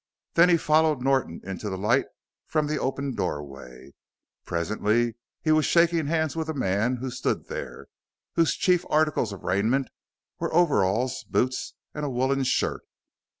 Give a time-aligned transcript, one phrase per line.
[0.33, 2.07] Then he followed Norton into the light
[2.47, 3.93] from the open doorway.
[4.47, 7.85] Presently he was shaking hands with a man who stood there,
[8.33, 9.89] whose chief articles of raiment
[10.39, 12.81] were overalls, boots, and a woolen shirt.